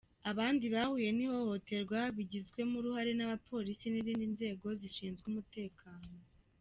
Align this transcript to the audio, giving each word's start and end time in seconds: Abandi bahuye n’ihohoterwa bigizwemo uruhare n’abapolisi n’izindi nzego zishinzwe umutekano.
Abandi 0.31 0.65
bahuye 0.73 1.09
n’ihohoterwa 1.13 1.99
bigizwemo 2.15 2.75
uruhare 2.79 3.11
n’abapolisi 3.15 3.85
n’izindi 3.89 4.25
nzego 4.35 4.67
zishinzwe 4.79 5.23
umutekano. 5.31 6.09